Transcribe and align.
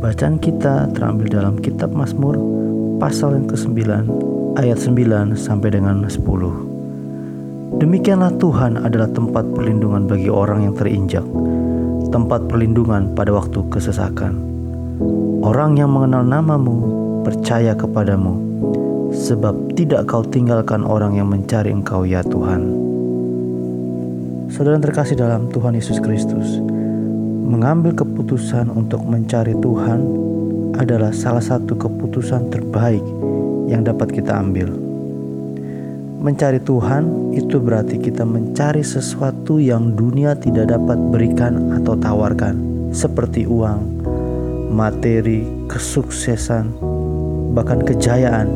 Bacaan 0.00 0.40
kita 0.40 0.88
terambil 0.96 1.28
dalam 1.28 1.60
kitab 1.60 1.92
Mazmur 1.92 2.32
pasal 2.96 3.36
yang 3.36 3.44
ke-9 3.52 3.84
ayat 4.56 4.80
9 4.80 5.36
sampai 5.36 5.76
dengan 5.76 6.00
10. 6.08 6.24
Demikianlah 7.76 8.32
Tuhan 8.40 8.80
adalah 8.80 9.12
tempat 9.12 9.44
perlindungan 9.52 10.08
bagi 10.08 10.32
orang 10.32 10.64
yang 10.64 10.72
terinjak, 10.72 11.20
tempat 12.08 12.48
perlindungan 12.48 13.12
pada 13.12 13.28
waktu 13.36 13.60
kesesakan. 13.68 14.40
Orang 15.44 15.76
yang 15.76 15.92
mengenal 15.92 16.24
namamu 16.24 16.80
percaya 17.20 17.76
kepadamu, 17.76 18.40
sebab 19.12 19.76
tidak 19.76 20.08
kau 20.08 20.24
tinggalkan 20.24 20.80
orang 20.80 21.20
yang 21.20 21.28
mencari 21.28 21.76
engkau 21.76 22.08
ya 22.08 22.24
Tuhan. 22.24 22.72
Saudara 24.48 24.80
terkasih 24.80 25.20
dalam 25.20 25.52
Tuhan 25.52 25.76
Yesus 25.76 26.00
Kristus, 26.00 26.56
mengambil 27.50 27.90
keputusan 27.90 28.70
untuk 28.70 29.02
mencari 29.02 29.58
Tuhan 29.58 30.00
adalah 30.78 31.10
salah 31.10 31.42
satu 31.42 31.74
keputusan 31.74 32.46
terbaik 32.46 33.02
yang 33.66 33.82
dapat 33.82 34.14
kita 34.14 34.38
ambil. 34.38 34.70
Mencari 36.22 36.62
Tuhan 36.62 37.34
itu 37.34 37.58
berarti 37.58 37.98
kita 37.98 38.22
mencari 38.22 38.86
sesuatu 38.86 39.58
yang 39.58 39.98
dunia 39.98 40.38
tidak 40.38 40.70
dapat 40.70 40.94
berikan 41.10 41.74
atau 41.74 41.98
tawarkan, 41.98 42.86
seperti 42.94 43.50
uang, 43.50 43.82
materi, 44.70 45.42
kesuksesan, 45.66 46.70
bahkan 47.50 47.82
kejayaan. 47.82 48.46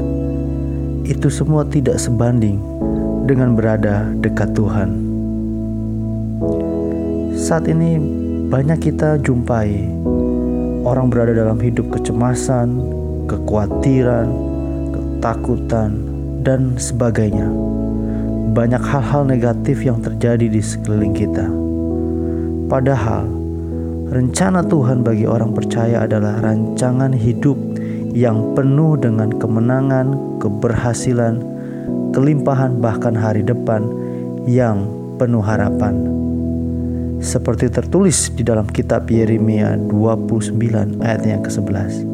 Itu 1.02 1.34
semua 1.34 1.66
tidak 1.66 1.98
sebanding 1.98 2.62
dengan 3.26 3.58
berada 3.58 4.06
dekat 4.22 4.54
Tuhan. 4.54 4.90
Saat 7.34 7.66
ini 7.68 8.23
banyak 8.54 8.86
kita 8.86 9.18
jumpai 9.18 9.82
orang 10.86 11.10
berada 11.10 11.34
dalam 11.34 11.58
hidup 11.58 11.90
kecemasan, 11.90 12.78
kekhawatiran, 13.26 14.30
ketakutan, 14.94 15.98
dan 16.46 16.78
sebagainya. 16.78 17.50
Banyak 18.54 18.78
hal-hal 18.78 19.26
negatif 19.26 19.82
yang 19.82 19.98
terjadi 19.98 20.46
di 20.46 20.62
sekeliling 20.62 21.10
kita. 21.18 21.50
Padahal, 22.70 23.26
rencana 24.14 24.62
Tuhan 24.62 25.02
bagi 25.02 25.26
orang 25.26 25.50
percaya 25.50 26.06
adalah 26.06 26.38
rancangan 26.38 27.10
hidup 27.10 27.58
yang 28.14 28.54
penuh 28.54 28.94
dengan 28.94 29.34
kemenangan, 29.34 30.38
keberhasilan, 30.38 31.42
kelimpahan, 32.14 32.78
bahkan 32.78 33.18
hari 33.18 33.42
depan 33.42 33.82
yang 34.46 34.86
penuh 35.18 35.42
harapan 35.42 36.23
seperti 37.24 37.72
tertulis 37.72 38.28
di 38.36 38.44
dalam 38.44 38.68
kitab 38.68 39.08
Yeremia 39.08 39.80
29 39.88 41.00
ayat 41.00 41.24
yang 41.24 41.40
ke-11. 41.40 42.04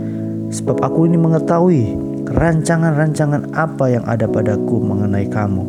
Sebab 0.54 0.78
aku 0.86 1.10
ini 1.10 1.18
mengetahui 1.18 1.98
rancangan-rancangan 2.30 3.50
apa 3.58 3.90
yang 3.90 4.06
ada 4.06 4.30
padaku 4.30 4.78
mengenai 4.78 5.26
kamu. 5.26 5.66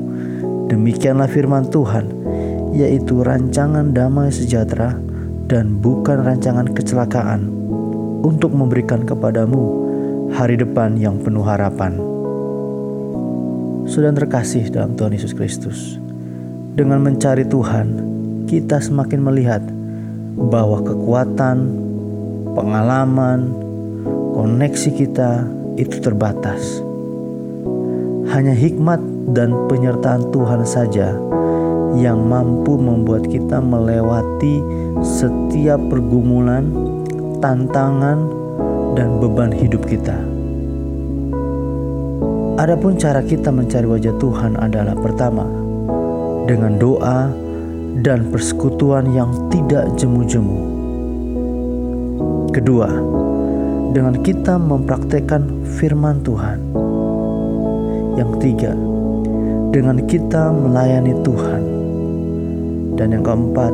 Demikianlah 0.69 1.25
firman 1.25 1.65
Tuhan, 1.73 2.05
yaitu 2.77 3.25
rancangan 3.25 3.91
damai 3.91 4.29
sejahtera 4.29 4.93
dan 5.49 5.81
bukan 5.81 6.21
rancangan 6.21 6.69
kecelakaan 6.71 7.49
untuk 8.21 8.53
memberikan 8.53 9.01
kepadamu 9.03 9.81
hari 10.31 10.55
depan 10.55 10.95
yang 10.95 11.17
penuh 11.17 11.43
harapan. 11.43 11.97
Sudah 13.89 14.13
terkasih 14.13 14.69
dalam 14.69 14.93
Tuhan 14.93 15.17
Yesus 15.17 15.33
Kristus. 15.33 15.97
Dengan 16.71 17.03
mencari 17.03 17.43
Tuhan, 17.43 18.11
kita 18.51 18.83
semakin 18.83 19.23
melihat 19.23 19.63
bahwa 20.35 20.83
kekuatan, 20.83 21.71
pengalaman, 22.51 23.55
koneksi 24.35 24.91
kita 24.91 25.47
itu 25.79 26.03
terbatas. 26.03 26.83
Hanya 28.27 28.51
hikmat 28.51 28.99
dan 29.31 29.55
penyertaan 29.71 30.35
Tuhan 30.35 30.67
saja 30.67 31.15
yang 31.95 32.27
mampu 32.27 32.75
membuat 32.75 33.23
kita 33.31 33.63
melewati 33.63 34.59
setiap 34.99 35.79
pergumulan, 35.87 36.67
tantangan, 37.39 38.27
dan 38.99 39.15
beban 39.23 39.55
hidup 39.55 39.87
kita. 39.87 40.19
Adapun 42.59 42.99
cara 42.99 43.23
kita 43.23 43.47
mencari 43.47 43.87
wajah 43.87 44.15
Tuhan 44.19 44.59
adalah 44.59 44.99
pertama, 44.99 45.47
dengan 46.43 46.75
doa 46.75 47.31
dan 47.99 48.31
persekutuan 48.31 49.11
yang 49.11 49.35
tidak 49.51 49.91
jemu-jemu. 49.99 50.59
Kedua, 52.55 52.87
dengan 53.91 54.15
kita 54.23 54.55
mempraktekkan 54.55 55.67
firman 55.75 56.23
Tuhan. 56.23 56.59
Yang 58.15 58.31
tiga, 58.39 58.71
dengan 59.75 59.99
kita 60.07 60.55
melayani 60.55 61.15
Tuhan. 61.27 61.61
Dan 62.95 63.15
yang 63.15 63.23
keempat, 63.23 63.71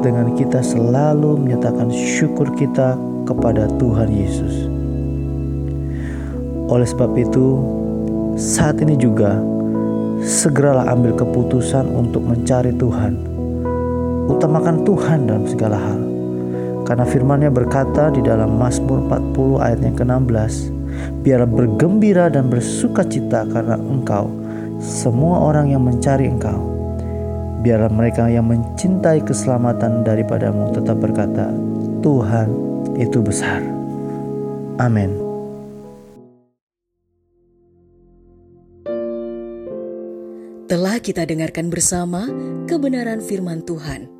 dengan 0.00 0.32
kita 0.32 0.64
selalu 0.64 1.36
menyatakan 1.36 1.92
syukur 1.92 2.48
kita 2.56 2.96
kepada 3.28 3.68
Tuhan 3.76 4.08
Yesus. 4.08 4.68
Oleh 6.72 6.88
sebab 6.88 7.12
itu, 7.18 7.60
saat 8.36 8.80
ini 8.80 8.96
juga 8.96 9.36
segeralah 10.20 10.92
ambil 10.92 11.16
keputusan 11.16 11.88
untuk 11.96 12.24
mencari 12.24 12.70
Tuhan 12.76 13.39
utamakan 14.30 14.86
Tuhan 14.86 15.26
dalam 15.26 15.44
segala 15.50 15.78
hal. 15.78 16.00
Karena 16.86 17.06
firman-Nya 17.06 17.50
berkata 17.54 18.10
di 18.10 18.22
dalam 18.22 18.58
Mazmur 18.58 19.06
40 19.06 19.62
ayat 19.62 19.80
yang 19.82 19.94
ke-16, 19.94 20.54
Biarlah 21.20 21.48
bergembira 21.48 22.26
dan 22.32 22.48
bersuka 22.48 23.04
cita 23.04 23.44
karena 23.46 23.76
engkau, 23.76 24.28
semua 24.80 25.38
orang 25.38 25.70
yang 25.70 25.84
mencari 25.84 26.26
engkau. 26.28 26.58
Biarlah 27.60 27.92
mereka 27.92 28.24
yang 28.32 28.48
mencintai 28.48 29.20
keselamatan 29.20 30.00
daripadamu 30.00 30.72
tetap 30.72 30.96
berkata, 30.96 31.52
Tuhan 32.00 32.48
itu 32.96 33.20
besar. 33.20 33.60
Amin. 34.80 35.12
Telah 40.70 41.02
kita 41.02 41.26
dengarkan 41.26 41.68
bersama 41.68 42.30
kebenaran 42.64 43.20
firman 43.20 43.60
Tuhan. 43.66 44.19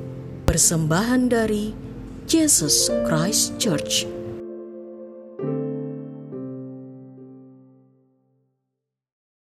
Persembahan 0.51 1.31
dari 1.31 1.71
Jesus 2.27 2.91
Christ 3.07 3.55
Church 3.55 4.03